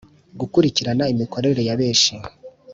Gukurikirana 0.39 1.03
imikorere 1.13 1.61
y’abenshi 1.67 2.13